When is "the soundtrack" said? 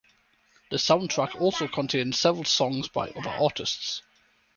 0.71-1.39